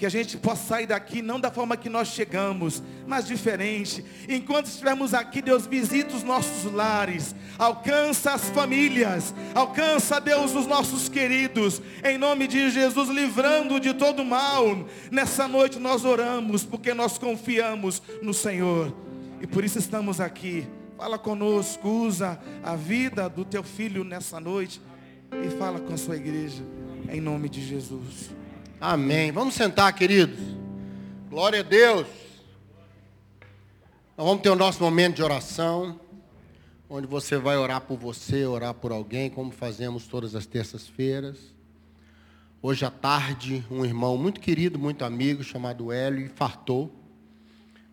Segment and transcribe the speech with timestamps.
[0.00, 4.02] que a gente possa sair daqui não da forma que nós chegamos, mas diferente.
[4.26, 11.10] Enquanto estivermos aqui, Deus visita os nossos lares, alcança as famílias, alcança, Deus, os nossos
[11.10, 14.64] queridos, em nome de Jesus, livrando de todo mal.
[15.10, 18.96] Nessa noite nós oramos, porque nós confiamos no Senhor,
[19.38, 20.66] e por isso estamos aqui.
[20.96, 24.80] Fala conosco, usa a vida do teu filho nessa noite
[25.44, 26.62] e fala com a sua igreja,
[27.10, 28.30] em nome de Jesus.
[28.80, 29.30] Amém.
[29.30, 30.38] Vamos sentar, queridos.
[31.28, 32.06] Glória a Deus.
[34.16, 36.00] Nós vamos ter o nosso momento de oração,
[36.88, 41.36] onde você vai orar por você, orar por alguém, como fazemos todas as terças-feiras.
[42.62, 46.90] Hoje à tarde, um irmão muito querido, muito amigo, chamado Hélio, infartou.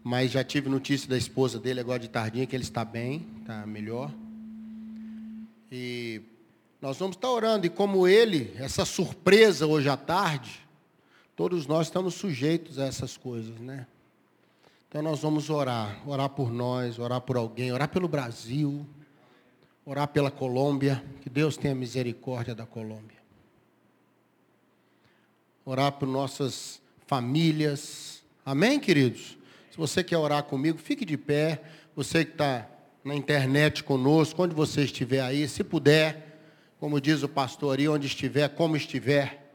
[0.01, 3.67] Mas já tive notícia da esposa dele agora de tardinha, que ele está bem, está
[3.67, 4.09] melhor.
[5.69, 6.21] E
[6.81, 7.65] nós vamos estar orando.
[7.65, 10.65] E como ele, essa surpresa hoje à tarde,
[11.37, 13.85] Todos nós estamos sujeitos a essas coisas, né?
[14.89, 18.83] Então nós vamos orar, orar por nós, orar por alguém, orar pelo Brasil,
[19.85, 23.19] orar pela Colômbia, que Deus tenha misericórdia da Colômbia.
[25.63, 28.23] Orar por nossas famílias.
[28.43, 29.37] Amém, queridos?
[29.69, 31.61] Se você quer orar comigo, fique de pé.
[31.95, 32.67] Você que está
[33.03, 36.39] na internet conosco, onde você estiver aí, se puder,
[36.79, 39.46] como diz o pastor aí, onde estiver, como estiver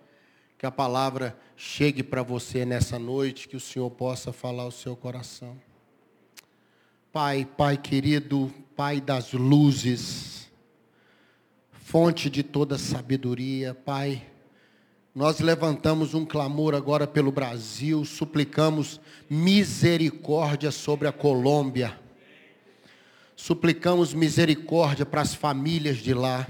[0.62, 4.94] que a palavra chegue para você nessa noite, que o Senhor possa falar o seu
[4.94, 5.60] coração.
[7.12, 10.48] Pai, Pai querido, Pai das luzes,
[11.72, 14.24] fonte de toda sabedoria, Pai,
[15.12, 21.98] nós levantamos um clamor agora pelo Brasil, suplicamos misericórdia sobre a Colômbia,
[23.34, 26.46] suplicamos misericórdia para as famílias de lá.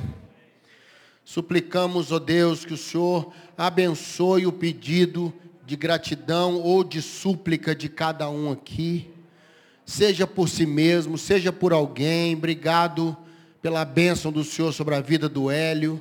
[1.25, 5.33] Suplicamos, ó Deus, que o Senhor abençoe o pedido
[5.65, 9.09] de gratidão ou de súplica de cada um aqui,
[9.87, 12.35] seja por si mesmo, seja por alguém.
[12.35, 13.17] Obrigado
[13.61, 16.01] pela bênção do Senhor sobre a vida do Hélio.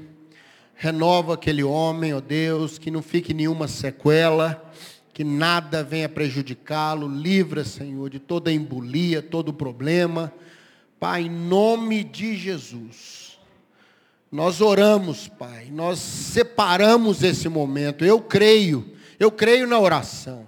[0.75, 4.72] Renova aquele homem, ó Deus, que não fique nenhuma sequela,
[5.13, 7.07] que nada venha prejudicá-lo.
[7.07, 10.34] Livra, Senhor, de toda embolia, todo problema.
[11.00, 13.31] Pai, em nome de Jesus.
[14.31, 18.06] Nós oramos, Pai, nós separamos esse momento.
[18.06, 20.47] Eu creio, eu creio na oração.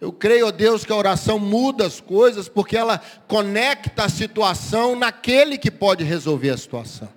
[0.00, 4.96] Eu creio, ó Deus, que a oração muda as coisas, porque ela conecta a situação
[4.96, 7.08] naquele que pode resolver a situação.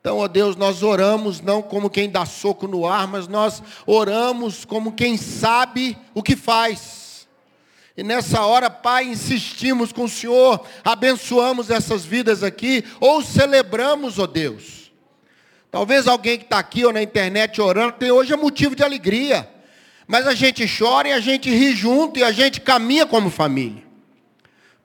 [0.00, 4.64] Então, ó Deus, nós oramos não como quem dá soco no ar, mas nós oramos
[4.64, 6.97] como quem sabe o que faz.
[7.98, 14.22] E nessa hora, Pai, insistimos com o Senhor, abençoamos essas vidas aqui, ou celebramos, ó
[14.22, 14.92] oh Deus.
[15.68, 19.50] Talvez alguém que está aqui ou na internet orando, tem hoje é motivo de alegria.
[20.06, 23.82] Mas a gente chora e a gente ri junto e a gente caminha como família.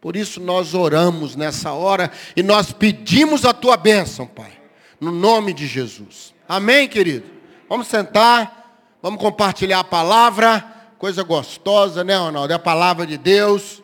[0.01, 4.59] Por isso nós oramos nessa hora e nós pedimos a tua bênção, Pai.
[4.99, 6.33] No nome de Jesus.
[6.49, 7.29] Amém, querido?
[7.69, 10.72] Vamos sentar, vamos compartilhar a palavra
[11.03, 12.53] coisa gostosa, né, Ronaldo?
[12.53, 13.83] É a palavra de Deus.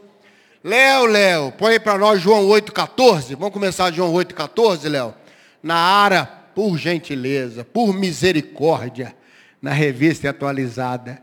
[0.63, 3.35] Léo, Léo, põe para nós João 8,14.
[3.35, 5.13] Vamos começar João 8,14, Léo?
[5.61, 6.25] Na área,
[6.55, 9.13] por gentileza, por misericórdia,
[9.61, 11.21] na revista atualizada.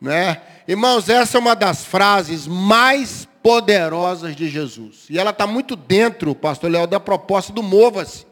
[0.00, 0.42] Né?
[0.66, 5.04] Irmãos, essa é uma das frases mais poderosas de Jesus.
[5.08, 8.26] E ela está muito dentro, pastor Léo, da proposta do Mova-se.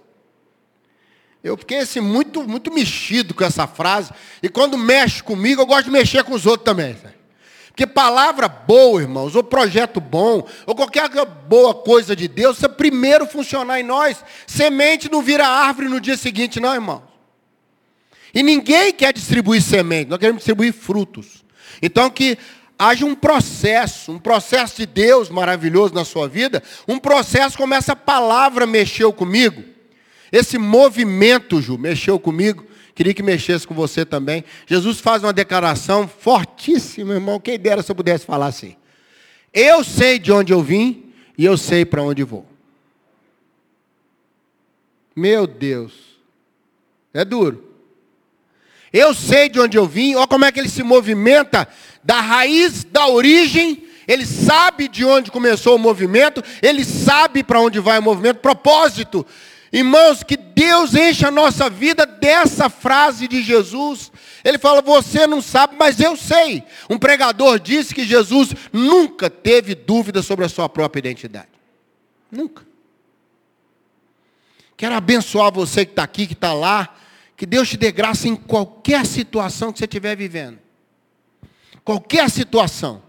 [1.49, 4.11] Eu fiquei assim, muito, muito mexido com essa frase.
[4.43, 6.97] E quando mexe comigo, eu gosto de mexer com os outros também.
[7.69, 11.09] Porque palavra boa, irmãos, ou projeto bom, ou qualquer
[11.49, 14.25] boa coisa de Deus, precisa primeiro funcionar em nós.
[14.47, 17.03] Semente não vira árvore no dia seguinte, não, irmãos.
[18.35, 21.45] E ninguém quer distribuir semente, nós queremos distribuir frutos.
[21.81, 22.37] Então que
[22.79, 27.97] haja um processo, um processo de Deus maravilhoso na sua vida, um processo como essa
[27.97, 29.78] palavra mexeu comigo.
[30.31, 32.65] Esse movimento, Ju, mexeu comigo.
[32.95, 34.45] Queria que mexesse com você também.
[34.67, 37.39] Jesus faz uma declaração fortíssima, irmão.
[37.39, 38.77] Quem dera se eu pudesse falar assim.
[39.53, 42.45] Eu sei de onde eu vim e eu sei para onde vou.
[45.15, 45.93] Meu Deus.
[47.15, 47.73] É duro.
[48.93, 51.69] Eu sei de onde eu vim, olha como é que ele se movimenta
[52.03, 53.85] da raiz, da origem.
[54.07, 59.27] Ele sabe de onde começou o movimento, ele sabe para onde vai o movimento, propósito.
[59.73, 64.11] Irmãos, que Deus enche a nossa vida dessa frase de Jesus.
[64.43, 66.65] Ele fala: Você não sabe, mas eu sei.
[66.89, 71.49] Um pregador disse que Jesus nunca teve dúvida sobre a sua própria identidade.
[72.31, 72.67] Nunca.
[74.77, 76.95] Quero abençoar você que está aqui, que está lá.
[77.37, 80.59] Que Deus te dê graça em qualquer situação que você estiver vivendo.
[81.85, 83.08] qualquer situação.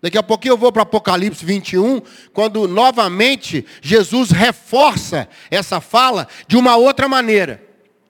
[0.00, 2.00] Daqui a pouquinho eu vou para Apocalipse 21,
[2.32, 7.64] quando novamente Jesus reforça essa fala de uma outra maneira.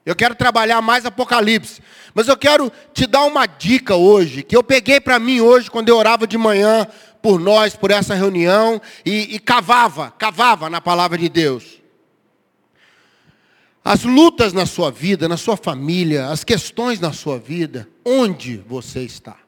[0.05, 1.81] Eu quero trabalhar mais Apocalipse,
[2.15, 5.89] mas eu quero te dar uma dica hoje, que eu peguei para mim hoje, quando
[5.89, 6.87] eu orava de manhã
[7.23, 11.79] por nós, por essa reunião, e, e cavava, cavava na palavra de Deus.
[13.83, 19.01] As lutas na sua vida, na sua família, as questões na sua vida, onde você
[19.01, 19.48] está?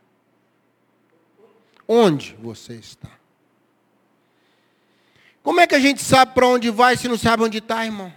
[1.93, 3.09] Onde você está?
[5.43, 8.15] Como é que a gente sabe para onde vai se não sabe onde está, irmão?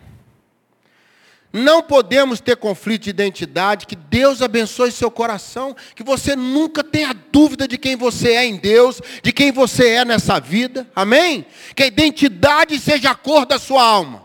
[1.51, 3.87] Não podemos ter conflito de identidade.
[3.87, 5.75] Que Deus abençoe seu coração.
[5.95, 10.05] Que você nunca tenha dúvida de quem você é em Deus, de quem você é
[10.05, 10.87] nessa vida.
[10.95, 11.43] Amém?
[11.75, 14.23] Que a identidade seja a cor da sua alma.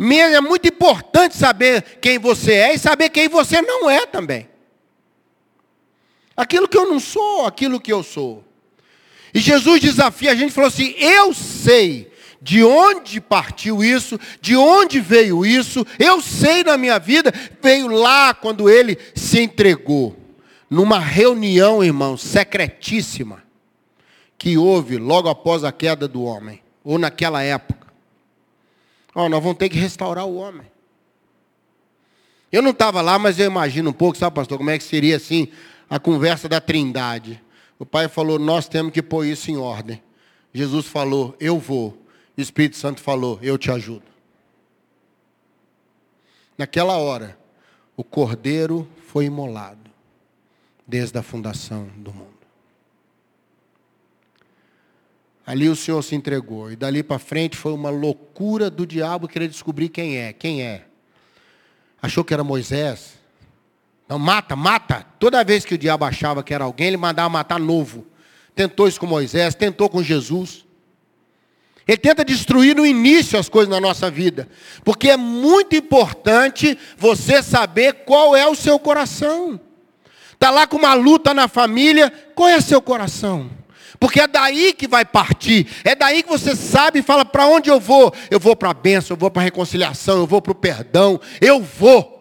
[0.00, 4.55] É muito importante saber quem você é e saber quem você não é também.
[6.36, 8.44] Aquilo que eu não sou, aquilo que eu sou.
[9.32, 15.00] E Jesus desafia a gente, falou assim: Eu sei de onde partiu isso, de onde
[15.00, 20.16] veio isso, eu sei na minha vida, veio lá quando ele se entregou,
[20.70, 23.42] numa reunião, irmão, secretíssima,
[24.38, 27.88] que houve logo após a queda do homem, ou naquela época.
[29.12, 30.66] Ó, oh, nós vamos ter que restaurar o homem.
[32.52, 35.16] Eu não estava lá, mas eu imagino um pouco, sabe, pastor, como é que seria
[35.16, 35.48] assim
[35.88, 37.42] a conversa da trindade.
[37.78, 40.02] O pai falou, nós temos que pôr isso em ordem.
[40.52, 41.90] Jesus falou, eu vou.
[42.36, 44.04] O Espírito Santo falou, eu te ajudo.
[46.56, 47.38] Naquela hora,
[47.96, 49.90] o cordeiro foi imolado,
[50.86, 52.36] desde a fundação do mundo.
[55.46, 56.72] Ali o Senhor se entregou.
[56.72, 60.32] E dali para frente foi uma loucura do diabo querer descobrir quem é.
[60.32, 60.86] Quem é?
[62.02, 63.15] Achou que era Moisés?
[64.08, 65.04] Não, mata, mata.
[65.18, 68.06] Toda vez que o diabo achava que era alguém, ele mandava matar novo.
[68.54, 70.64] Tentou isso com Moisés, tentou com Jesus.
[71.86, 74.48] Ele tenta destruir no início as coisas na nossa vida.
[74.84, 79.60] Porque é muito importante você saber qual é o seu coração.
[80.32, 83.50] Está lá com uma luta na família, qual é o seu coração?
[83.98, 87.70] Porque é daí que vai partir, é daí que você sabe e fala para onde
[87.70, 88.12] eu vou.
[88.30, 91.20] Eu vou para a bênção, eu vou para a reconciliação, eu vou para o perdão,
[91.40, 92.15] eu vou.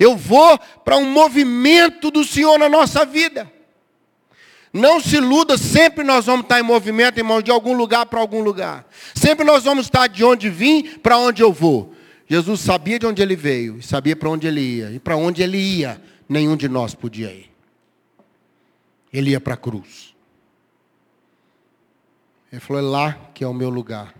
[0.00, 3.52] Eu vou para um movimento do Senhor na nossa vida.
[4.72, 8.40] Não se iluda, sempre nós vamos estar em movimento, irmão, de algum lugar para algum
[8.40, 8.88] lugar.
[9.14, 11.92] Sempre nós vamos estar de onde vim para onde eu vou.
[12.26, 14.90] Jesus sabia de onde ele veio sabia para onde ele ia.
[14.92, 17.50] E para onde ele ia, nenhum de nós podia ir.
[19.12, 20.14] Ele ia para a cruz.
[22.50, 24.14] Ele falou: é lá que é o meu lugar.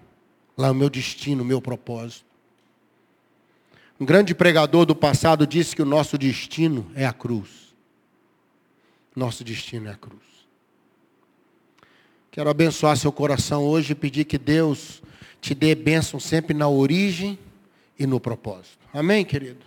[0.59, 2.30] Lá é o meu destino, o meu propósito.
[4.01, 7.51] Um grande pregador do passado disse que o nosso destino é a cruz.
[9.15, 10.23] Nosso destino é a cruz.
[12.31, 15.03] Quero abençoar seu coração hoje e pedir que Deus
[15.39, 17.39] te dê bênção sempre na origem
[17.99, 18.79] e no propósito.
[18.95, 19.67] Amém, querido?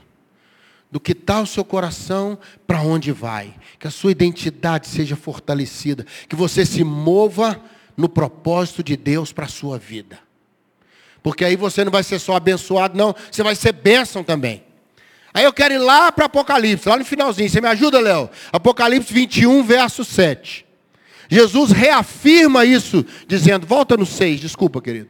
[0.90, 3.54] Do que está o seu coração, para onde vai.
[3.78, 6.08] Que a sua identidade seja fortalecida.
[6.28, 7.62] Que você se mova
[7.96, 10.18] no propósito de Deus para a sua vida.
[11.24, 14.62] Porque aí você não vai ser só abençoado, não, você vai ser bênção também.
[15.34, 17.50] Aí eu quero ir lá para Apocalipse, lá no finalzinho.
[17.50, 18.30] Você me ajuda, Léo?
[18.52, 20.66] Apocalipse 21, verso 7.
[21.30, 25.10] Jesus reafirma isso, dizendo, volta no 6, desculpa, querido.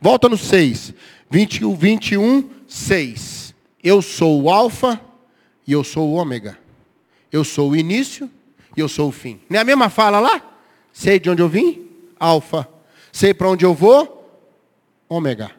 [0.00, 0.94] Volta no 6.
[1.30, 3.54] 21, 21, 6.
[3.82, 5.00] Eu sou o alfa
[5.66, 6.56] e eu sou o ômega.
[7.32, 8.30] Eu sou o início
[8.76, 9.40] e eu sou o fim.
[9.50, 10.40] Não é a mesma fala lá?
[10.92, 11.88] Sei de onde eu vim?
[12.20, 12.68] Alfa.
[13.10, 14.17] Sei para onde eu vou?
[15.08, 15.50] Ômega.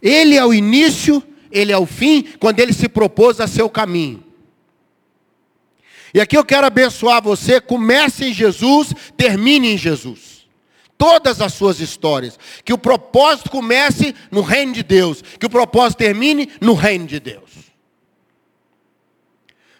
[0.00, 4.22] Ele é o início, ele é o fim, quando ele se propôs a seu caminho.
[6.12, 10.46] E aqui eu quero abençoar você, comece em Jesus, termine em Jesus.
[10.96, 12.38] Todas as suas histórias.
[12.64, 15.22] Que o propósito comece no reino de Deus.
[15.40, 17.50] Que o propósito termine no reino de Deus.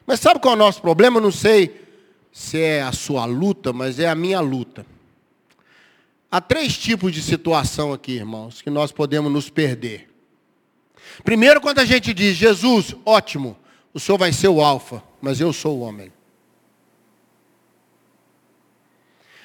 [0.04, 1.18] Mas sabe qual é o nosso problema?
[1.18, 1.80] Eu não sei
[2.33, 4.85] se é a sua luta, mas é a minha luta.
[6.35, 10.12] Há três tipos de situação aqui, irmãos, que nós podemos nos perder.
[11.23, 13.57] Primeiro, quando a gente diz, Jesus, ótimo,
[13.93, 16.12] o Senhor vai ser o alfa, mas eu sou o homem.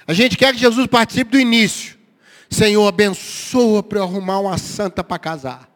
[0.07, 1.95] A gente quer que Jesus participe do início.
[2.49, 5.69] Senhor, abençoa para eu arrumar uma santa para casar.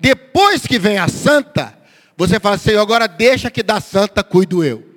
[0.00, 1.78] Depois que vem a santa,
[2.16, 4.87] você fala, Senhor, agora deixa que da santa cuido eu.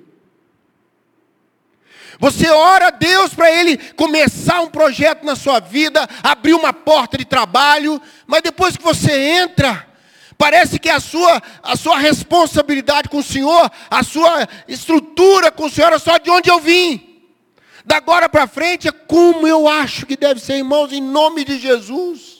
[2.22, 7.18] Você ora a Deus para Ele começar um projeto na sua vida, abrir uma porta
[7.18, 9.88] de trabalho, mas depois que você entra,
[10.38, 15.70] Parece que a sua, a sua responsabilidade com o Senhor, a sua estrutura com o
[15.70, 17.22] Senhor é só de onde eu vim.
[17.84, 21.60] Da agora para frente é como eu acho que deve ser, irmãos, em nome de
[21.60, 22.31] Jesus.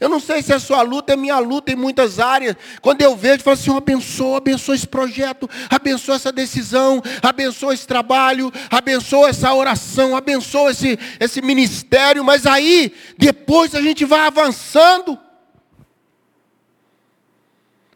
[0.00, 2.56] Eu não sei se é sua luta, é minha luta em muitas áreas.
[2.80, 7.86] Quando eu vejo, eu falo assim, abençoa, abençoa esse projeto, abençoa essa decisão, abençoa esse
[7.86, 12.24] trabalho, abençoa essa oração, abençoa esse, esse ministério.
[12.24, 15.18] Mas aí, depois a gente vai avançando.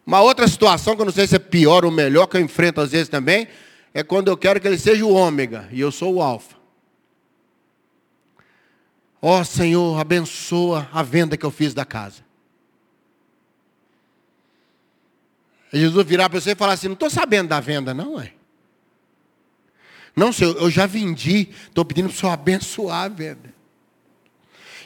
[0.06, 2.82] Uma outra situação, que eu não sei se é pior ou melhor, que eu enfrento
[2.82, 3.48] às vezes também,
[3.94, 6.63] é quando eu quero que ele seja o ômega e eu sou o alfa.
[9.26, 12.22] Ó oh, Senhor, abençoa a venda que eu fiz da casa.
[15.72, 18.34] E Jesus virar para você e falar assim: não estou sabendo da venda, não, é?
[20.14, 23.53] Não, Senhor, eu já vendi, estou pedindo para o Senhor abençoar a venda.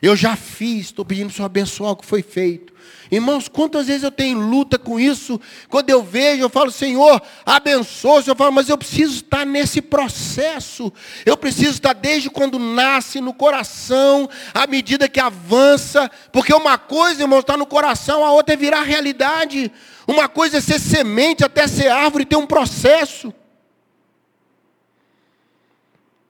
[0.00, 2.72] Eu já fiz, estou pedindo Senhor abençoar o que foi feito.
[3.10, 5.40] Irmãos, quantas vezes eu tenho luta com isso?
[5.68, 8.20] Quando eu vejo, eu falo, Senhor, abençoa.
[8.20, 10.92] O Senhor fala, mas eu preciso estar nesse processo.
[11.24, 16.10] Eu preciso estar desde quando nasce no coração, à medida que avança.
[16.30, 19.72] Porque uma coisa, irmãos, está no coração, a outra é virar realidade.
[20.06, 23.28] Uma coisa é ser semente até ser árvore, ter um processo.
[23.28, 23.34] Né,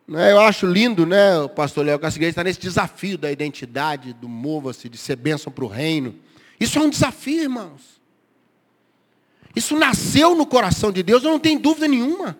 [0.09, 4.89] eu acho lindo, né, o pastor Léo Casigueira está nesse desafio da identidade, do mova-se,
[4.89, 6.15] de ser bênção para o reino.
[6.59, 8.01] Isso é um desafio, irmãos.
[9.55, 12.39] Isso nasceu no coração de Deus, eu não tenho dúvida nenhuma.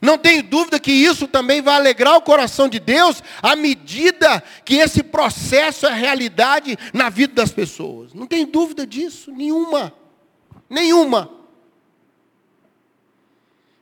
[0.00, 4.74] Não tenho dúvida que isso também vai alegrar o coração de Deus à medida que
[4.74, 8.12] esse processo é realidade na vida das pessoas.
[8.12, 9.92] Não tenho dúvida disso, nenhuma.
[10.68, 11.30] Nenhuma.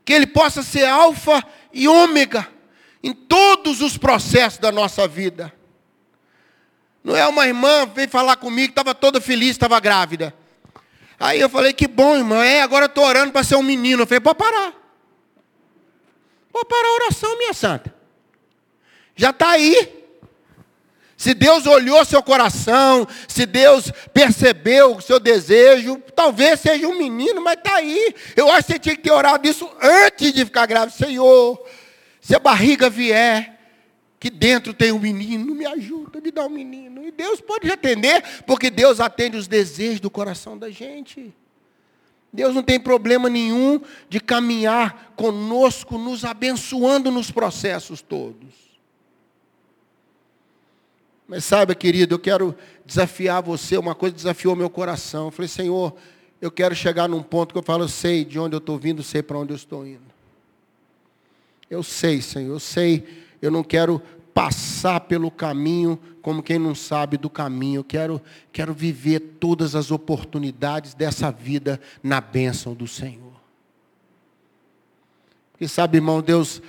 [0.04, 1.42] Que ele possa ser alfa
[1.74, 2.48] e ômega
[3.02, 5.52] em todos os processos da nossa vida.
[7.02, 10.34] Não é uma irmã veio falar comigo, estava toda feliz, estava grávida.
[11.20, 12.42] Aí eu falei, que bom, irmã.
[12.44, 14.02] É, agora estou orando para ser um menino.
[14.02, 14.72] Eu falei, pode parar.
[16.50, 17.94] Pode parar a oração, minha santa.
[19.14, 20.03] Já está aí.
[21.24, 27.40] Se Deus olhou seu coração, se Deus percebeu o seu desejo, talvez seja um menino,
[27.40, 28.14] mas está aí.
[28.36, 30.92] Eu acho que você tinha que ter orado isso antes de ficar grávida.
[30.92, 31.66] Senhor,
[32.20, 33.58] se a barriga vier,
[34.20, 37.02] que dentro tem um menino, me ajuda, me dá um menino.
[37.02, 41.32] E Deus pode atender, porque Deus atende os desejos do coração da gente.
[42.30, 48.63] Deus não tem problema nenhum de caminhar conosco, nos abençoando nos processos todos.
[51.26, 52.54] Mas saiba, querido, eu quero
[52.84, 55.26] desafiar você, uma coisa desafiou meu coração.
[55.26, 55.94] Eu falei, Senhor,
[56.40, 59.02] eu quero chegar num ponto que eu falo, eu sei de onde eu estou vindo,
[59.02, 60.02] sei para onde eu estou indo.
[61.70, 64.00] Eu sei, Senhor, eu sei eu não quero
[64.32, 67.80] passar pelo caminho como quem não sabe do caminho.
[67.80, 73.34] Eu quero, quero viver todas as oportunidades dessa vida na bênção do Senhor.
[75.52, 76.62] Porque sabe, irmão, Deus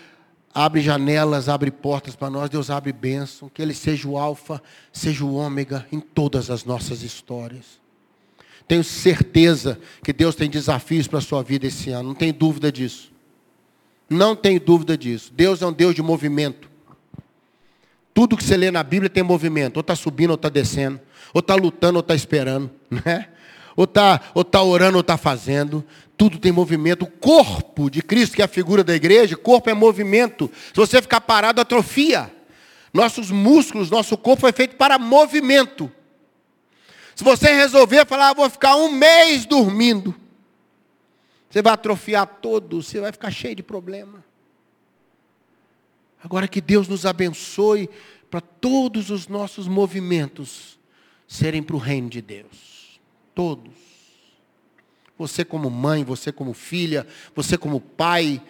[0.56, 5.26] abre janelas, abre portas para nós, Deus abre bênção, que Ele seja o alfa, seja
[5.26, 7.80] o ômega em todas as nossas histórias.
[8.66, 12.72] Tenho certeza que Deus tem desafios para a sua vida esse ano, não tem dúvida
[12.72, 13.14] disso.
[14.10, 15.32] Não tem dúvida disso.
[15.34, 16.70] Deus é um Deus de movimento.
[18.14, 19.78] Tudo que você lê na Bíblia tem movimento.
[19.78, 21.00] Ou está subindo ou está descendo.
[21.34, 22.72] Ou está lutando ou está esperando.
[23.04, 23.30] Né?
[23.76, 25.84] Ou está ou tá orando ou está fazendo.
[26.18, 27.04] Tudo tem movimento.
[27.04, 30.50] O corpo de Cristo, que é a figura da igreja, corpo é movimento.
[30.68, 32.34] Se você ficar parado, atrofia.
[32.94, 35.92] Nossos músculos, nosso corpo foi feito para movimento.
[37.16, 40.16] Se você resolver falar, ah, vou ficar um mês dormindo,
[41.50, 44.24] você vai atrofiar todo, você vai ficar cheio de problema.
[46.22, 47.90] Agora que Deus nos abençoe
[48.30, 50.80] para todos os nossos movimentos
[51.28, 53.00] serem para o reino de Deus.
[53.34, 53.75] Todos.
[55.18, 58.42] Você como mãe, você como filha, você como pai,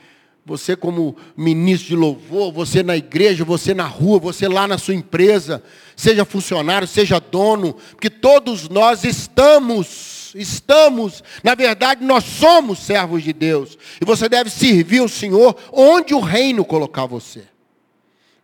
[0.46, 4.94] você como ministro de louvor, você na igreja, você na rua, você lá na sua
[4.94, 5.64] empresa,
[5.96, 13.32] seja funcionário, seja dono, porque todos nós estamos estamos, na verdade, nós somos servos de
[13.32, 13.78] Deus.
[14.02, 17.44] E você deve servir o Senhor onde o reino colocar você.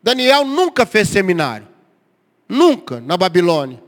[0.02, 1.68] Daniel nunca fez seminário.
[2.48, 3.84] Nunca na Babilônia.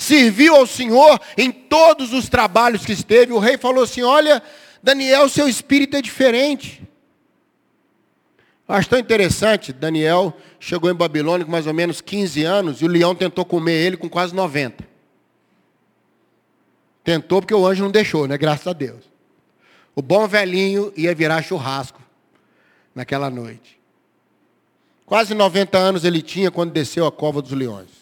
[0.00, 3.34] Serviu ao Senhor em todos os trabalhos que esteve.
[3.34, 4.42] O rei falou assim: Olha,
[4.82, 6.82] Daniel, seu espírito é diferente.
[8.66, 9.74] Acho tão interessante.
[9.74, 13.74] Daniel chegou em Babilônia com mais ou menos 15 anos e o leão tentou comer
[13.74, 14.88] ele com quase 90.
[17.04, 18.38] Tentou porque o anjo não deixou, né?
[18.38, 19.04] Graças a Deus.
[19.94, 22.00] O bom velhinho ia virar churrasco
[22.94, 23.78] naquela noite.
[25.04, 27.99] Quase 90 anos ele tinha quando desceu a cova dos leões.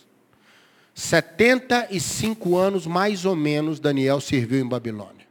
[0.99, 5.29] 75 anos, mais ou menos, Daniel serviu em Babilônia.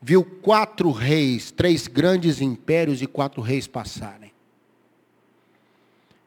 [0.00, 4.32] Viu quatro reis, três grandes impérios e quatro reis passarem.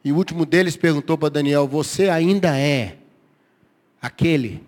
[0.04, 2.98] E o último deles perguntou para Daniel: Você ainda é
[4.00, 4.62] aquele?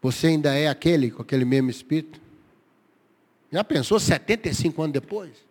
[0.00, 2.20] Você ainda é aquele com aquele mesmo espírito?
[3.50, 5.47] Já pensou 75 anos depois?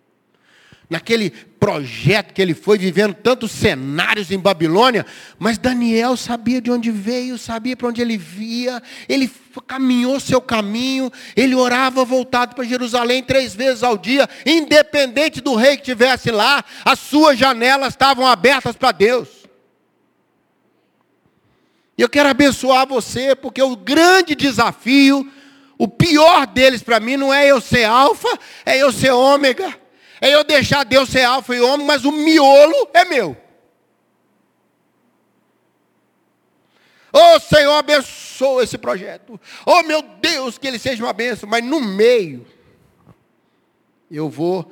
[0.90, 5.06] Naquele projeto que ele foi vivendo tantos cenários em Babilônia,
[5.38, 9.30] mas Daniel sabia de onde veio, sabia para onde ele via, ele
[9.68, 15.76] caminhou seu caminho, ele orava voltado para Jerusalém três vezes ao dia, independente do rei
[15.76, 19.28] que estivesse lá, as suas janelas estavam abertas para Deus.
[21.98, 25.30] E eu quero abençoar você, porque o grande desafio,
[25.78, 28.30] o pior deles para mim não é eu ser alfa,
[28.66, 29.87] é eu ser ômega.
[30.20, 33.38] É eu deixar Deus ser alfa e homem, mas o miolo é meu.
[37.12, 39.40] Oh Senhor, abençoa esse projeto.
[39.66, 41.48] Oh meu Deus, que ele seja uma bênção.
[41.50, 42.46] Mas no meio,
[44.10, 44.72] eu vou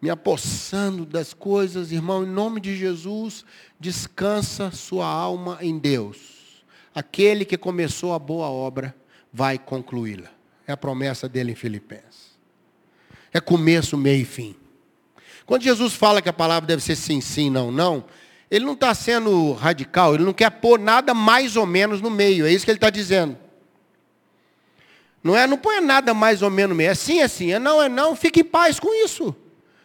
[0.00, 3.44] me apossando das coisas, irmão, em nome de Jesus,
[3.78, 6.64] descansa sua alma em Deus.
[6.94, 8.94] Aquele que começou a boa obra
[9.32, 10.30] vai concluí-la.
[10.66, 12.38] É a promessa dele em Filipenses.
[13.32, 14.56] É começo, meio e fim.
[15.48, 18.04] Quando Jesus fala que a palavra deve ser sim, sim, não, não,
[18.50, 22.44] ele não está sendo radical, ele não quer pôr nada mais ou menos no meio,
[22.44, 23.34] é isso que ele está dizendo.
[25.24, 27.58] Não é, não põe nada mais ou menos no meio, é sim, é sim, é
[27.58, 29.34] não, é não, fique em paz com isso,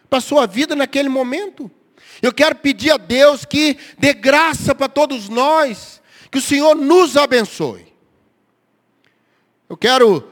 [0.10, 1.72] para a sua vida naquele momento.
[2.22, 7.16] Eu quero pedir a Deus que dê graça para todos nós, que o Senhor nos
[7.16, 7.88] abençoe.
[9.70, 10.30] Eu quero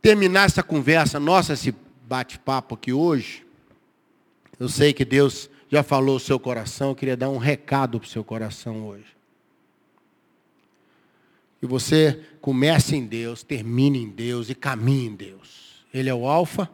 [0.00, 1.74] terminar essa conversa, nossa, esse
[2.06, 3.43] bate-papo aqui hoje,
[4.58, 8.06] eu sei que Deus já falou o seu coração, eu queria dar um recado para
[8.06, 9.14] o seu coração hoje.
[11.60, 15.84] Que você comece em Deus, termine em Deus e caminhe em Deus.
[15.92, 16.70] Ele é o alfa,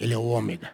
[0.00, 0.72] ele é o ômega.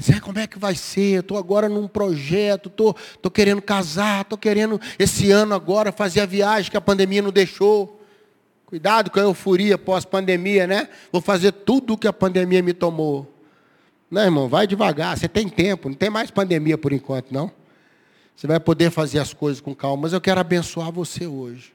[0.00, 1.20] Zé, como é que vai ser?
[1.20, 6.20] Estou agora num projeto, estou tô, tô querendo casar, estou querendo esse ano agora fazer
[6.20, 8.00] a viagem que a pandemia não deixou.
[8.66, 10.88] Cuidado com a euforia pós-pandemia, né?
[11.12, 13.30] Vou fazer tudo o que a pandemia me tomou.
[14.12, 17.50] Não, irmão, vai devagar, você tem tempo, não tem mais pandemia por enquanto, não.
[18.36, 21.72] Você vai poder fazer as coisas com calma, mas eu quero abençoar você hoje.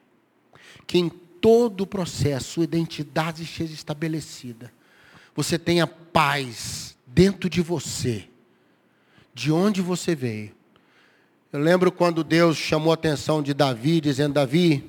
[0.86, 4.72] Que em todo o processo, sua identidade seja estabelecida.
[5.36, 8.26] Você tenha paz dentro de você,
[9.34, 10.52] de onde você veio.
[11.52, 14.84] Eu lembro quando Deus chamou a atenção de Davi, dizendo: Davi,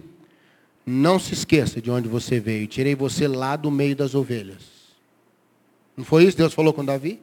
[0.85, 2.67] não se esqueça de onde você veio.
[2.67, 4.65] Tirei você lá do meio das ovelhas.
[5.97, 7.23] Não foi isso que Deus falou com Davi?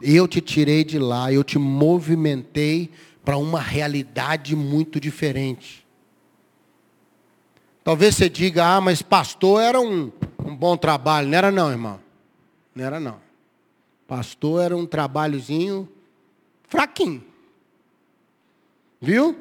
[0.00, 2.90] Eu te tirei de lá, eu te movimentei
[3.24, 5.86] para uma realidade muito diferente.
[7.82, 10.10] Talvez você diga, ah, mas pastor era um,
[10.44, 11.28] um bom trabalho.
[11.28, 12.00] Não era não, irmão.
[12.74, 13.20] Não era não.
[14.08, 15.88] Pastor era um trabalhozinho
[16.68, 17.24] fraquinho.
[19.00, 19.36] Viu?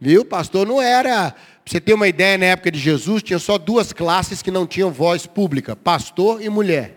[0.00, 0.24] Viu?
[0.24, 1.32] Pastor não era.
[1.32, 4.66] Para você ter uma ideia, na época de Jesus, tinha só duas classes que não
[4.66, 6.96] tinham voz pública: pastor e mulher.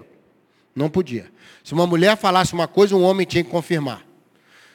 [0.75, 1.32] Não podia.
[1.63, 4.05] Se uma mulher falasse uma coisa, um homem tinha que confirmar.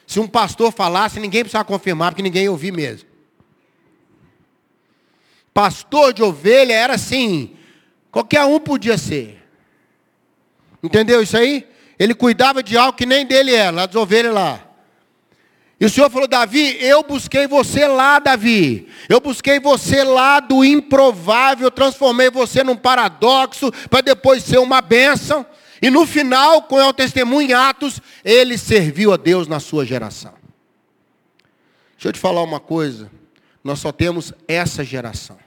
[0.07, 3.07] Se um pastor falasse, ninguém precisava confirmar, porque ninguém ouvia mesmo.
[5.53, 7.55] Pastor de ovelha era assim,
[8.11, 9.39] qualquer um podia ser.
[10.81, 11.67] Entendeu isso aí?
[11.97, 14.65] Ele cuidava de algo que nem dele era, lá das ovelhas lá.
[15.79, 18.89] E o Senhor falou, Davi, eu busquei você lá, Davi.
[19.07, 25.45] Eu busquei você lá do improvável, transformei você num paradoxo, para depois ser uma bênção.
[25.81, 30.33] E no final, com o testemunho em Atos, ele serviu a Deus na sua geração.
[31.93, 33.11] Deixa eu te falar uma coisa.
[33.63, 35.37] Nós só temos essa geração.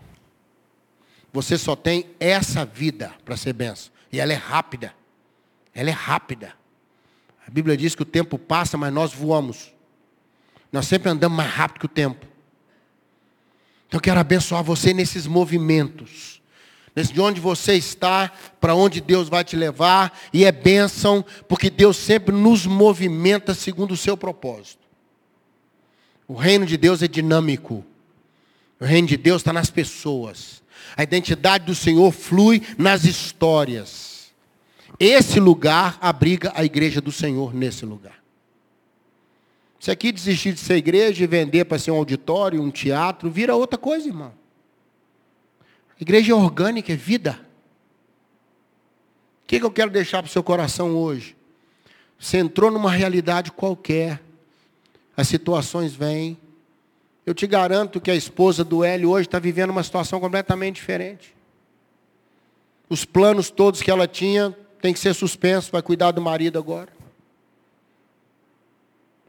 [1.33, 3.93] Você só tem essa vida para ser benção.
[4.13, 4.95] E ela é rápida.
[5.75, 6.55] Ela é rápida.
[7.47, 9.73] A Bíblia diz que o tempo passa, mas nós voamos.
[10.71, 12.27] Nós sempre andamos mais rápido que o tempo.
[13.89, 16.42] Então eu quero abençoar você nesses movimentos
[16.95, 21.97] de onde você está, para onde Deus vai te levar, e é bênção, porque Deus
[21.97, 24.83] sempre nos movimenta segundo o seu propósito.
[26.29, 27.85] O reino de Deus é dinâmico.
[28.79, 30.63] O reino de Deus está nas pessoas.
[30.97, 34.33] A identidade do Senhor flui nas histórias.
[35.01, 38.23] Esse lugar abriga a igreja do Senhor nesse lugar.
[39.81, 43.57] Se aqui desistir de ser igreja e vender para ser um auditório, um teatro, vira
[43.57, 44.33] outra coisa, irmão.
[46.03, 47.39] Igreja orgânica, é vida.
[49.45, 51.37] O que, que eu quero deixar para o seu coração hoje?
[52.19, 54.21] Você entrou numa realidade qualquer.
[55.17, 56.37] as situações vêm.
[57.25, 61.37] Eu te garanto que a esposa do Hélio hoje está vivendo uma situação completamente diferente.
[62.89, 66.93] Os planos todos que ela tinha têm que ser suspensos, vai cuidar do marido agora.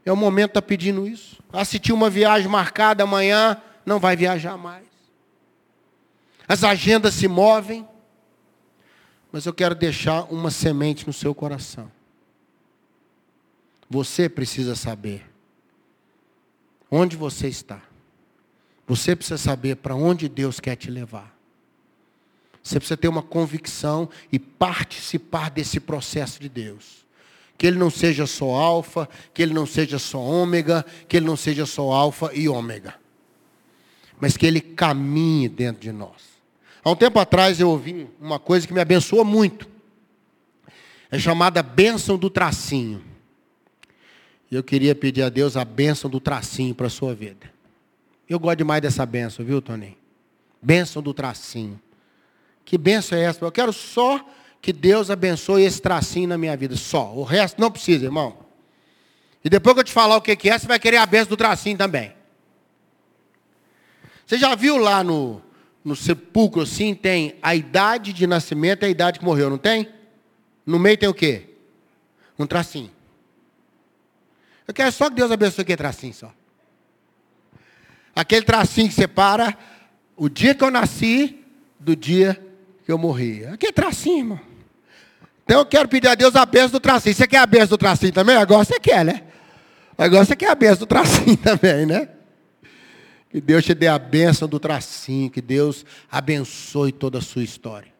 [0.04, 1.40] É o momento de estar tá pedindo isso.
[1.52, 4.93] Assistir uma viagem marcada amanhã, não vai viajar mais.
[6.46, 7.86] As agendas se movem.
[9.32, 11.90] Mas eu quero deixar uma semente no seu coração.
[13.90, 15.28] Você precisa saber
[16.90, 17.82] onde você está.
[18.86, 21.34] Você precisa saber para onde Deus quer te levar.
[22.62, 27.04] Você precisa ter uma convicção e participar desse processo de Deus.
[27.58, 31.36] Que ele não seja só alfa, que ele não seja só ômega, que ele não
[31.36, 32.94] seja só alfa e ômega.
[34.20, 36.33] Mas que ele caminhe dentro de nós.
[36.84, 39.66] Há um tempo atrás eu ouvi uma coisa que me abençoa muito.
[41.10, 43.02] É chamada bênção do tracinho.
[44.50, 47.50] E eu queria pedir a Deus a bênção do tracinho para a sua vida.
[48.28, 49.96] Eu gosto demais dessa bênção, viu, Tony?
[50.60, 51.80] Bênção do tracinho.
[52.64, 53.42] Que bênção é essa?
[53.42, 54.22] Eu quero só
[54.60, 56.76] que Deus abençoe esse tracinho na minha vida.
[56.76, 57.14] Só.
[57.14, 58.38] O resto não precisa, irmão.
[59.42, 61.36] E depois que eu te falar o que é, você vai querer a bênção do
[61.36, 62.12] tracinho também.
[64.26, 65.42] Você já viu lá no,
[65.84, 69.88] no sepulcro assim, tem a idade de nascimento e a idade que morreu, não tem?
[70.64, 71.50] No meio tem o quê?
[72.38, 72.90] Um tracinho.
[74.66, 76.32] Eu quero só que Deus abençoe aquele tracinho só.
[78.16, 79.56] Aquele tracinho que separa
[80.16, 81.44] o dia que eu nasci
[81.78, 82.40] do dia
[82.86, 83.44] que eu morri.
[83.44, 84.40] Aquele tracinho, irmão.
[85.44, 87.14] Então eu quero pedir a Deus a benção do tracinho.
[87.14, 88.36] Você quer a benção do tracinho também?
[88.36, 89.22] Agora você quer, né?
[89.98, 92.08] Agora você quer a benção do tracinho também, né?
[93.34, 97.92] Que Deus te dê a bênção do tracinho, que Deus abençoe toda a sua história.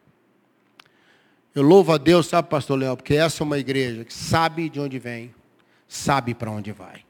[1.53, 4.79] Eu louvo a Deus, sabe, pastor Leão, porque essa é uma igreja que sabe de
[4.79, 5.35] onde vem,
[5.89, 7.03] sabe para onde vai.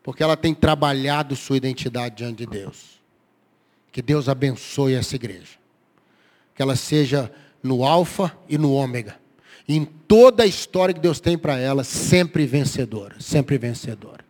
[0.00, 3.02] Porque ela tem trabalhado sua identidade diante de Deus.
[3.90, 5.58] Que Deus abençoe essa igreja.
[6.54, 9.16] Que ela seja no alfa e no ômega.
[9.68, 14.21] Em toda a história que Deus tem para ela, sempre vencedora, sempre vencedora.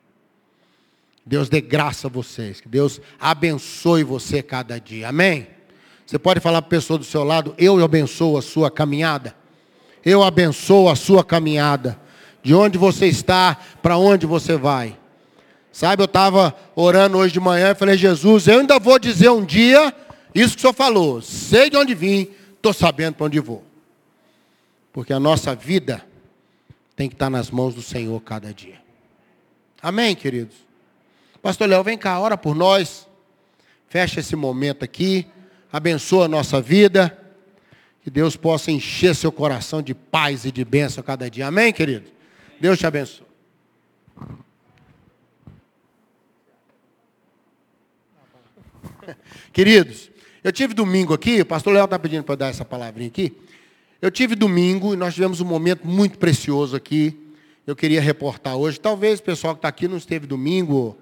[1.24, 2.60] Deus dê graça a vocês.
[2.60, 5.08] Que Deus abençoe você cada dia.
[5.08, 5.46] Amém?
[6.04, 9.34] Você pode falar para a pessoa do seu lado, eu abençoo a sua caminhada.
[10.04, 11.98] Eu abençoo a sua caminhada.
[12.42, 14.98] De onde você está, para onde você vai.
[15.72, 19.44] Sabe, eu estava orando hoje de manhã e falei, Jesus, eu ainda vou dizer um
[19.44, 19.94] dia
[20.34, 21.22] isso que o senhor falou.
[21.22, 23.64] Sei de onde vim, estou sabendo para onde vou.
[24.92, 26.04] Porque a nossa vida
[26.94, 28.80] tem que estar nas mãos do Senhor cada dia.
[29.80, 30.54] Amém, queridos?
[31.42, 33.08] Pastor Léo, vem cá, ora por nós.
[33.88, 35.26] Fecha esse momento aqui.
[35.72, 37.18] Abençoa a nossa vida.
[38.00, 41.48] Que Deus possa encher seu coração de paz e de bênção cada dia.
[41.48, 42.08] Amém, querido?
[42.60, 43.26] Deus te abençoe.
[49.52, 50.12] Queridos,
[50.44, 53.36] eu tive domingo aqui, o pastor Léo está pedindo para dar essa palavrinha aqui.
[54.00, 57.18] Eu tive domingo e nós tivemos um momento muito precioso aqui.
[57.66, 58.78] Eu queria reportar hoje.
[58.78, 60.96] Talvez o pessoal que está aqui não esteve domingo,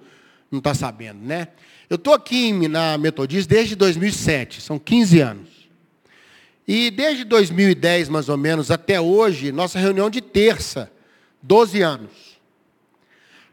[0.51, 1.47] não está sabendo, né?
[1.89, 5.49] Eu estou aqui na Metodista desde 2007, são 15 anos.
[6.67, 10.91] E desde 2010, mais ou menos, até hoje, nossa reunião de terça,
[11.41, 12.11] 12 anos.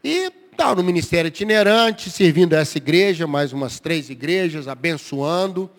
[0.03, 5.69] E estava no ministério itinerante, servindo essa igreja, mais umas três igrejas, abençoando.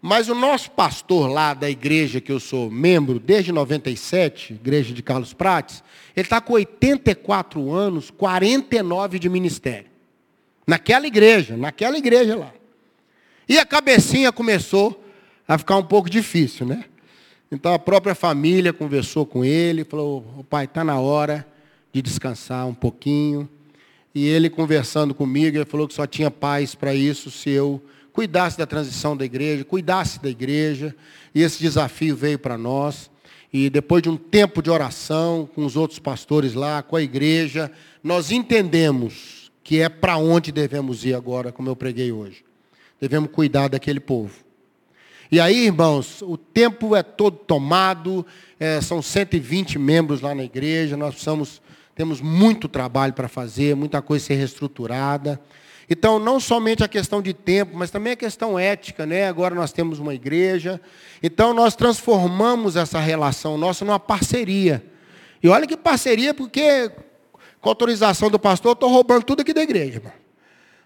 [0.00, 5.02] Mas o nosso pastor lá da igreja que eu sou membro, desde 97, igreja de
[5.02, 5.82] Carlos Prates,
[6.16, 9.89] ele está com 84 anos, 49 de ministério.
[10.70, 12.52] Naquela igreja, naquela igreja lá.
[13.48, 15.04] E a cabecinha começou
[15.48, 16.84] a ficar um pouco difícil, né?
[17.50, 21.44] Então a própria família conversou com ele, falou, o pai, está na hora
[21.92, 23.48] de descansar um pouquinho.
[24.14, 28.56] E ele conversando comigo, ele falou que só tinha paz para isso se eu cuidasse
[28.56, 30.94] da transição da igreja, cuidasse da igreja.
[31.34, 33.10] E esse desafio veio para nós.
[33.52, 37.72] E depois de um tempo de oração com os outros pastores lá, com a igreja,
[38.04, 42.44] nós entendemos que é para onde devemos ir agora, como eu preguei hoje.
[43.00, 44.34] Devemos cuidar daquele povo.
[45.32, 48.26] E aí, irmãos, o tempo é todo tomado,
[48.58, 51.62] é, são 120 membros lá na igreja, nós precisamos,
[51.94, 55.40] temos muito trabalho para fazer, muita coisa ser reestruturada.
[55.88, 59.28] Então, não somente a questão de tempo, mas também a questão ética, né?
[59.28, 60.80] Agora nós temos uma igreja.
[61.22, 64.84] Então, nós transformamos essa relação nossa numa parceria.
[65.42, 66.90] E olha que parceria, porque
[67.60, 70.12] com autorização do pastor, eu estou roubando tudo aqui da igreja, irmão.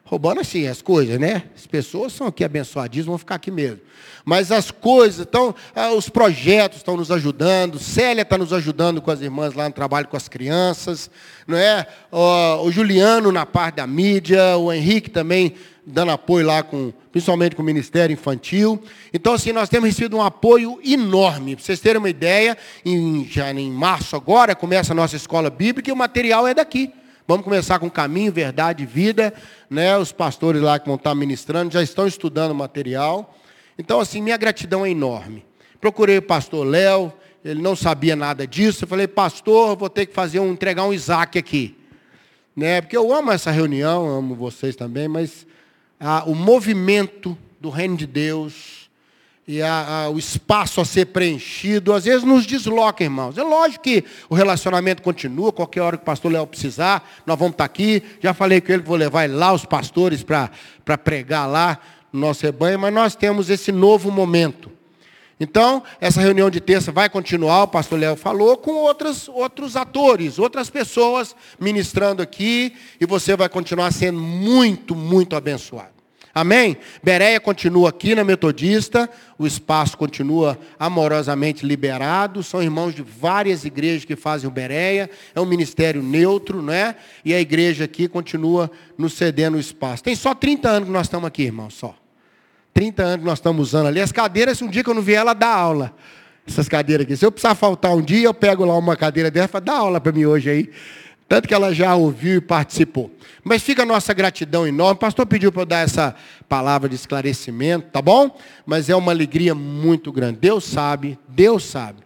[0.07, 1.45] Roubando assim as coisas, né?
[1.57, 3.81] As pessoas são aqui abençoadíssimas, vão ficar aqui mesmo.
[4.23, 5.55] Mas as coisas, então,
[5.97, 10.07] os projetos estão nos ajudando, Célia está nos ajudando com as irmãs lá no trabalho
[10.07, 11.11] com as crianças,
[11.47, 11.87] não é?
[12.13, 15.55] O Juliano na parte da mídia, o Henrique também
[15.87, 18.83] dando apoio lá, com, principalmente com o Ministério Infantil.
[19.13, 21.57] Então, assim, nós temos recebido um apoio enorme.
[21.57, 25.91] Para vocês terem uma ideia, em, já em março agora, começa a nossa escola bíblica
[25.91, 26.93] e o material é daqui.
[27.27, 29.33] Vamos começar com caminho, verdade vida.
[29.69, 29.97] Né?
[29.97, 33.35] Os pastores lá que vão estar ministrando já estão estudando o material.
[33.79, 35.45] Então, assim, minha gratidão é enorme.
[35.81, 37.13] Procurei o pastor Léo,
[37.45, 38.85] ele não sabia nada disso.
[38.85, 41.77] Eu falei, pastor, vou ter que fazer um, entregar um Isaac aqui.
[42.57, 42.81] Né?
[42.81, 45.47] Porque eu amo essa reunião, amo vocês também, mas
[46.07, 48.85] ah, o movimento do reino de Deus,
[49.47, 53.37] e a, a, o espaço a ser preenchido, às vezes nos desloca, irmãos.
[53.37, 57.53] É lógico que o relacionamento continua, qualquer hora que o pastor Léo precisar, nós vamos
[57.53, 58.03] estar aqui.
[58.21, 61.79] Já falei com ele que vou levar lá os pastores para pregar lá
[62.13, 64.71] no nosso rebanho, mas nós temos esse novo momento.
[65.39, 70.71] Então, essa reunião de terça vai continuar, o pastor Léo falou, com outros atores, outras
[70.71, 75.94] pessoas ministrando aqui, e você vai continuar sendo muito, muito abençoado.
[76.35, 76.77] Amém?
[77.01, 84.05] Bereia continua aqui na Metodista, o espaço continua amorosamente liberado, são irmãos de várias igrejas
[84.05, 86.97] que fazem o Bereia, é um ministério neutro, né?
[87.25, 88.69] E a igreja aqui continua
[88.99, 90.03] nos cedendo o espaço.
[90.03, 91.95] Tem só 30 anos que nós estamos aqui, irmão, só.
[92.73, 94.01] 30 anos que nós estamos usando ali.
[94.01, 95.95] As cadeiras, um dia que eu não vier, ela dá aula.
[96.45, 97.17] Essas cadeiras aqui.
[97.17, 99.75] Se eu precisar faltar um dia, eu pego lá uma cadeira dessa e falo, dá
[99.75, 100.71] aula para mim hoje aí.
[101.29, 103.11] Tanto que ela já ouviu e participou.
[103.43, 104.95] Mas fica a nossa gratidão enorme.
[104.95, 106.15] O pastor pediu para eu dar essa
[106.49, 108.37] palavra de esclarecimento, tá bom?
[108.67, 110.39] Mas é uma alegria muito grande.
[110.39, 112.05] Deus sabe, Deus sabe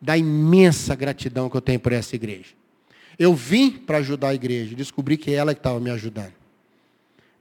[0.00, 2.56] da imensa gratidão que eu tenho por essa igreja.
[3.18, 6.32] Eu vim para ajudar a igreja, descobri que é ela que estava me ajudando.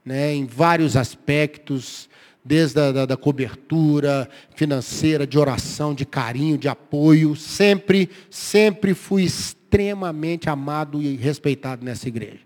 [0.03, 2.09] Né, em vários aspectos,
[2.43, 7.35] desde a da, da cobertura financeira, de oração, de carinho, de apoio.
[7.35, 9.27] Sempre, sempre fui
[10.49, 12.39] amado e respeitado nessa igreja.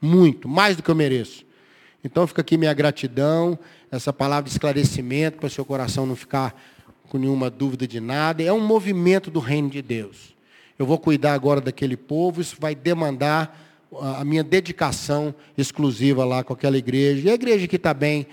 [0.00, 1.44] Muito, mais do que eu mereço.
[2.02, 3.58] Então fica aqui minha gratidão,
[3.90, 6.58] essa palavra de esclarecimento, para o seu coração não ficar
[7.08, 8.42] com nenhuma dúvida de nada.
[8.42, 10.34] É um movimento do reino de Deus.
[10.78, 13.68] Eu vou cuidar agora daquele povo, isso vai demandar
[14.00, 17.28] a minha dedicação exclusiva lá com aquela igreja.
[17.28, 18.26] E a igreja que está bem,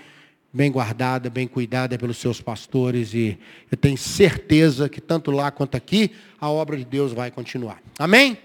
[0.58, 3.14] bem guardada, bem cuidada pelos seus pastores.
[3.14, 3.38] E
[3.70, 7.80] eu tenho certeza que tanto lá quanto aqui, a obra de Deus vai continuar.
[7.96, 8.36] Amém?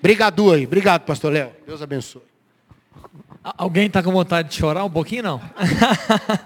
[0.00, 0.66] Obrigado aí.
[0.66, 1.52] Obrigado, pastor Léo.
[1.64, 2.22] Deus abençoe.
[3.44, 5.40] Alguém está com vontade de chorar um pouquinho, não?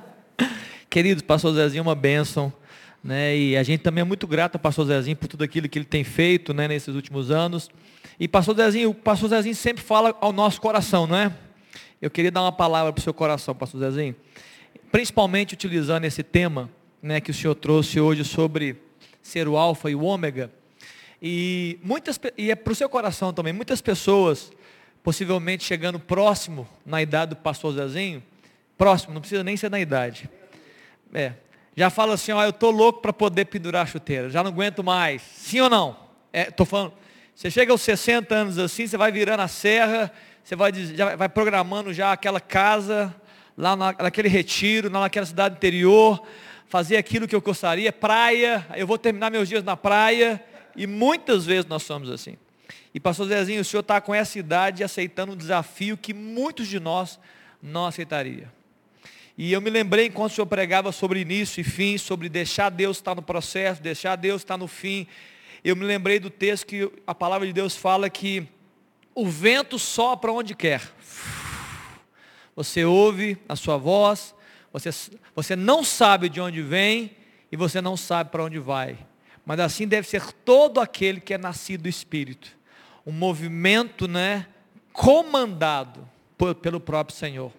[0.91, 2.53] Queridos, pastor Zezinho uma bênção.
[3.03, 3.35] Né?
[3.35, 5.87] E a gente também é muito grato ao pastor Zezinho por tudo aquilo que ele
[5.87, 7.71] tem feito né, nesses últimos anos.
[8.21, 11.33] E pastor Zezinho, o pastor Zezinho sempre fala ao nosso coração, não é?
[12.01, 14.15] Eu queria dar uma palavra para o seu coração, pastor Zezinho.
[14.95, 16.71] Principalmente utilizando esse tema
[17.03, 18.77] né, que o senhor trouxe hoje sobre
[19.21, 20.53] ser o alfa e o ômega.
[21.21, 24.53] E, muitas, e é para o seu coração também, muitas pessoas
[25.03, 28.23] possivelmente chegando próximo na idade do pastor Zezinho,
[28.79, 30.31] próximo, não precisa nem ser na idade.
[31.13, 31.33] É,
[31.77, 34.85] já fala assim, ó, eu tô louco para poder pendurar a chuteira, já não aguento
[34.85, 35.23] mais.
[35.23, 35.97] Sim ou não?
[36.33, 36.93] É, tô falando,
[37.35, 40.13] você chega aos 60 anos assim, você vai virando a serra,
[40.45, 43.13] você vai, já vai programando já aquela casa,
[43.57, 46.25] lá na, naquele retiro, naquela cidade interior,
[46.69, 50.43] fazer aquilo que eu gostaria, praia, eu vou terminar meus dias na praia,
[50.77, 52.37] e muitas vezes nós somos assim.
[52.93, 56.79] E pastor Zezinho, o senhor está com essa idade aceitando um desafio que muitos de
[56.79, 57.19] nós
[57.63, 58.53] não aceitaria.
[59.37, 62.99] E eu me lembrei enquanto o senhor pregava sobre início e fim, sobre deixar Deus
[62.99, 65.09] estar no processo, deixar Deus estar no fim.
[65.65, 68.47] Eu me lembrei do texto que a palavra de Deus fala que
[69.13, 70.81] o vento sopra onde quer.
[72.57, 74.35] Você ouve a sua voz,
[74.73, 74.91] você,
[75.35, 77.17] você não sabe de onde vem
[77.51, 78.99] e você não sabe para onde vai.
[79.45, 82.57] Mas assim deve ser todo aquele que é nascido do Espírito
[83.07, 84.47] um movimento né,
[84.93, 87.53] comandado por, pelo próprio Senhor.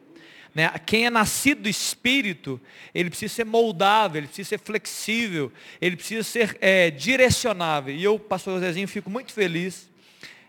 [0.54, 0.70] Né?
[0.86, 2.60] Quem é nascido do Espírito,
[2.94, 7.94] ele precisa ser moldável, ele precisa ser flexível, ele precisa ser é, direcionável.
[7.94, 9.90] E eu, pastor Zezinho, fico muito feliz.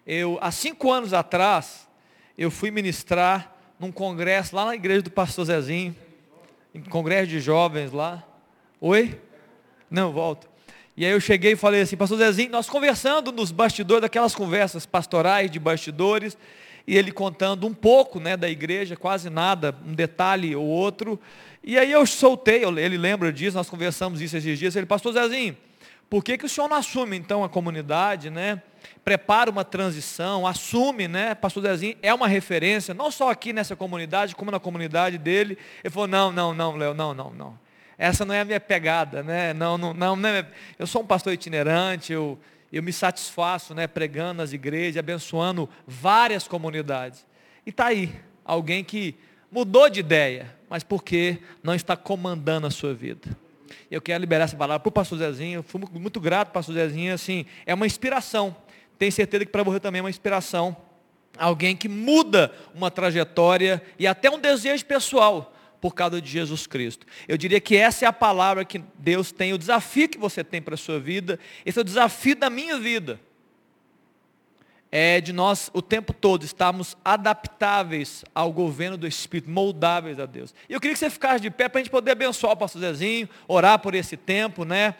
[0.07, 1.89] Eu, há cinco anos atrás,
[2.39, 5.95] eu fui ministrar num congresso lá na igreja do pastor Zezinho,
[6.75, 8.23] em congresso de jovens lá.
[8.81, 9.21] Oi?
[9.91, 10.49] Não, volto.
[10.97, 14.87] E aí eu cheguei e falei assim, pastor Zezinho, nós conversando nos bastidores, daquelas conversas
[14.87, 16.39] pastorais de bastidores,
[16.87, 21.21] e ele contando um pouco né, da igreja, quase nada, um detalhe ou outro.
[21.63, 25.57] E aí eu soltei, ele lembra disso, nós conversamos isso esses dias, ele, pastor Zezinho,
[26.09, 28.63] Por que, que o senhor não assume então a comunidade, né?
[29.05, 31.35] Prepara uma transição, assume, né?
[31.35, 35.59] Pastor Zezinho é uma referência, não só aqui nessa comunidade, como na comunidade dele.
[35.83, 37.59] Ele falou: não, não, não, Léo, não, não, não.
[37.99, 39.55] Essa não é a minha pegada, né?
[39.55, 40.47] Não, não, não, não é...
[40.79, 42.39] Eu sou um pastor itinerante, eu,
[42.73, 43.87] eu me satisfaço, né?
[43.87, 47.27] Pregando nas igrejas, abençoando várias comunidades.
[47.65, 49.15] E está aí, alguém que
[49.51, 53.29] mudou de ideia, mas porque não está comandando a sua vida.
[53.91, 55.59] Eu quero liberar essa palavra para o pastor Zezinho.
[55.59, 57.15] Eu fui muito grato, pastor Zezinho.
[57.15, 58.55] Assim, é uma inspiração.
[58.99, 60.77] Tenho certeza que para você também é uma inspiração.
[61.39, 67.07] Alguém que muda uma trajetória e até um desejo pessoal por causa de Jesus Cristo.
[67.29, 70.63] Eu diria que essa é a palavra que Deus tem, o desafio que você tem
[70.63, 71.39] para a sua vida.
[71.65, 73.21] Esse é o desafio da minha vida
[74.91, 80.55] é de nós o tempo todo estarmos adaptáveis ao governo do Espírito, moldáveis a Deus.
[80.69, 82.81] E eu queria que você ficasse de pé para a gente poder abençoar o pastor
[82.81, 84.95] Zezinho, orar por esse tempo, né?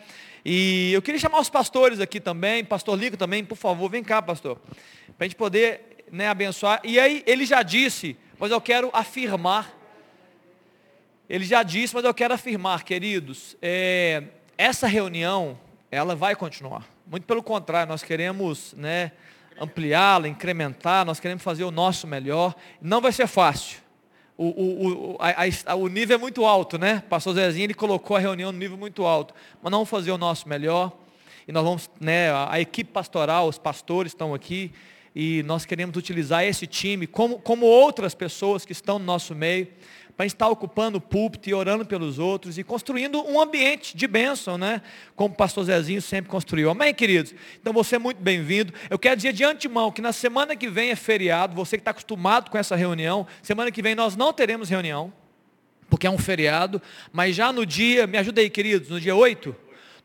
[0.49, 4.23] E eu queria chamar os pastores aqui também, pastor Lico também, por favor, vem cá,
[4.23, 4.57] pastor,
[5.19, 6.81] para a gente poder né, abençoar.
[6.85, 9.77] E aí ele já disse, mas eu quero afirmar.
[11.29, 14.23] Ele já disse, mas eu quero afirmar, queridos, é,
[14.57, 15.59] essa reunião,
[15.91, 16.87] ela vai continuar.
[17.05, 19.11] Muito pelo contrário, nós queremos, né?
[19.61, 22.55] ampliá-la, incrementar, nós queremos fazer o nosso melhor.
[22.81, 23.81] Não vai ser fácil.
[24.39, 27.03] O, o, o, a, a, o nível é muito alto, né?
[27.09, 29.35] Pastor Zezinho, ele colocou a reunião no nível muito alto.
[29.63, 30.93] Mas nós vamos fazer o nosso melhor.
[31.49, 34.73] E nós vamos, né, a, a equipe pastoral, os pastores estão aqui.
[35.15, 39.69] E nós queremos utilizar esse time, como, como outras pessoas que estão no nosso meio,
[40.17, 44.57] para estar ocupando o púlpito e orando pelos outros e construindo um ambiente de bênção,
[44.57, 44.81] né?
[45.15, 46.71] Como o pastor Zezinho sempre construiu.
[46.71, 47.35] Amém, queridos?
[47.61, 48.73] Então você é muito bem-vindo.
[48.89, 51.91] Eu quero dizer de antemão que na semana que vem é feriado, você que está
[51.91, 55.13] acostumado com essa reunião, semana que vem nós não teremos reunião,
[55.91, 56.81] porque é um feriado,
[57.13, 59.55] mas já no dia, me ajuda aí, queridos, no dia 8,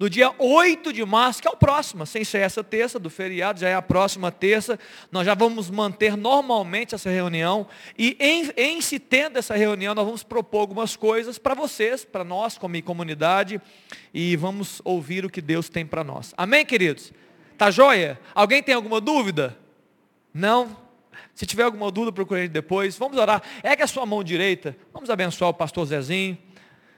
[0.01, 3.59] no dia 8 de março, que é o próximo, sem ser essa terça do feriado,
[3.59, 4.79] já é a próxima terça,
[5.11, 10.03] nós já vamos manter normalmente essa reunião, e em, em se tendo essa reunião, nós
[10.03, 13.61] vamos propor algumas coisas para vocês, para nós como comunidade,
[14.11, 16.33] e vamos ouvir o que Deus tem para nós.
[16.35, 17.13] Amém, queridos?
[17.55, 18.19] Tá joia?
[18.33, 19.55] Alguém tem alguma dúvida?
[20.33, 20.75] Não?
[21.35, 22.97] Se tiver alguma dúvida, procure depois.
[22.97, 23.43] Vamos orar.
[23.61, 24.75] É que a sua mão direita.
[24.91, 26.39] Vamos abençoar o pastor Zezinho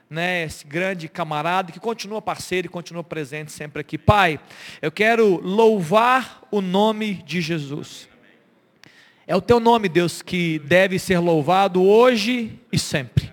[0.08, 3.98] né, esse grande camarada que continua parceiro e continua presente sempre aqui.
[3.98, 4.38] Pai,
[4.80, 8.08] eu quero louvar o nome de Jesus.
[9.26, 13.23] É o teu nome, Deus, que deve ser louvado hoje e sempre.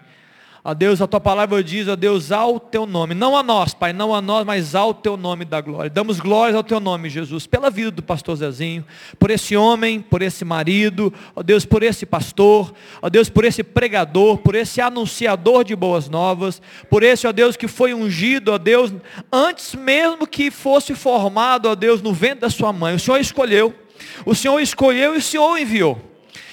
[0.64, 3.92] Ó Deus, a tua palavra diz, ó Deus, ao teu nome, não a nós, Pai,
[3.92, 5.90] não a nós, mas ao teu nome da glória.
[5.90, 8.86] Damos glórias ao teu nome, Jesus, pela vida do pastor Zezinho,
[9.18, 12.72] por esse homem, por esse marido, ó Deus, por esse pastor,
[13.02, 17.58] ó Deus, por esse pregador, por esse anunciador de boas novas, por esse, ó Deus,
[17.58, 18.94] que foi ungido, ó Deus,
[19.34, 22.94] antes mesmo que fosse formado, ó Deus, no ventre da sua mãe.
[22.94, 23.74] O Senhor escolheu,
[24.28, 26.11] o Senhor escolheu e o Senhor enviou.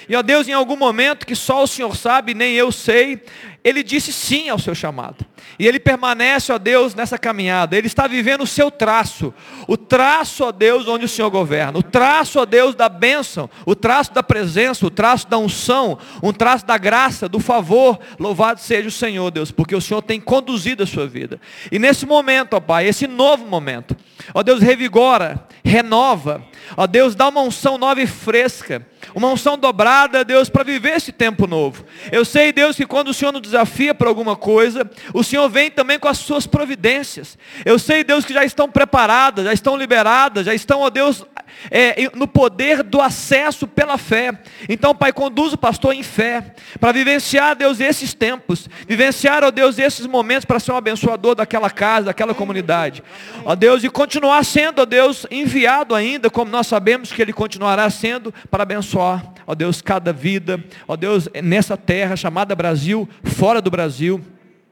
[0.08, 3.22] E ó Deus, em algum momento que só o Senhor sabe, nem eu sei,
[3.62, 5.26] ele disse sim ao seu chamado.
[5.58, 7.76] E ele permanece, ó Deus, nessa caminhada.
[7.76, 9.34] Ele está vivendo o seu traço.
[9.66, 11.78] O traço, ó Deus, onde o Senhor governa.
[11.78, 13.50] O traço, ó Deus, da bênção.
[13.66, 14.86] O traço da presença.
[14.86, 15.98] O traço da unção.
[16.22, 17.98] Um traço da graça, do favor.
[18.18, 21.40] Louvado seja o Senhor, Deus, porque o Senhor tem conduzido a sua vida.
[21.70, 23.96] E nesse momento, ó Pai, esse novo momento,
[24.32, 26.42] ó Deus, revigora, renova.
[26.76, 28.86] Ó Deus, dá uma unção nova e fresca.
[29.14, 31.84] Uma unção dobrada, Deus, para viver esse tempo novo.
[32.12, 35.70] Eu sei, Deus, que quando o Senhor nos desafia para alguma coisa, o Senhor vem
[35.70, 37.38] também com as suas providências.
[37.64, 41.24] Eu sei, Deus, que já estão preparadas, já estão liberadas, já estão, ó Deus,
[41.70, 44.32] é, no poder do acesso pela fé.
[44.68, 49.78] Então, Pai, conduz o pastor em fé, para vivenciar, Deus, esses tempos, vivenciar, ó Deus,
[49.78, 53.02] esses momentos para ser um abençoador daquela casa, daquela comunidade.
[53.44, 57.88] Ó Deus, e continuar sendo, ó Deus, enviado ainda, como nós sabemos que Ele continuará
[57.90, 63.70] sendo, para abençoar, ó Deus, cada vida, ó Deus, nessa terra chamada Brasil, fora do
[63.70, 64.24] Brasil.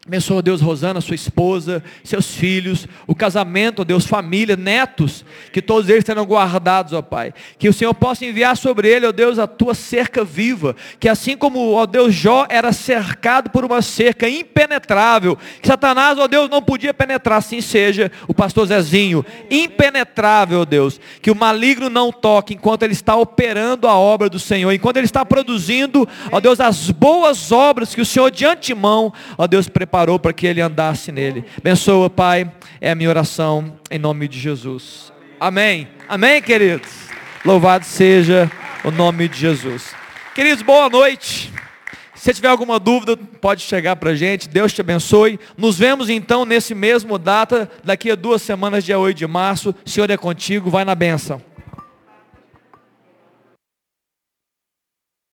[0.06, 5.90] Abençoa, Deus, Rosana, sua esposa, seus filhos, o casamento, ó Deus, família, netos, que todos
[5.90, 7.34] eles serão guardados, ó Pai.
[7.58, 10.76] Que o Senhor possa enviar sobre ele, ó Deus, a tua cerca viva.
[11.00, 16.28] Que assim como, ó Deus, Jó era cercado por uma cerca impenetrável, que Satanás, ó
[16.28, 21.00] Deus, não podia penetrar, assim seja o pastor Zezinho, impenetrável, ó Deus.
[21.20, 25.06] Que o maligno não toque enquanto ele está operando a obra do Senhor, enquanto ele
[25.06, 29.95] está produzindo, ó Deus, as boas obras que o Senhor de antemão, ó Deus, preparou
[29.96, 31.42] preparou para que ele andasse nele.
[31.56, 35.10] Abençoa, Pai, é a minha oração em nome de Jesus.
[35.40, 35.88] Amém.
[36.06, 36.90] Amém, queridos.
[37.42, 38.50] Louvado seja
[38.84, 39.94] o nome de Jesus.
[40.34, 41.50] Queridos, boa noite.
[42.14, 44.50] Se tiver alguma dúvida, pode chegar para a gente.
[44.50, 45.40] Deus te abençoe.
[45.56, 49.74] Nos vemos então nesse mesmo data, daqui a duas semanas, dia 8 de março.
[49.86, 51.40] Senhor é contigo, vai na benção.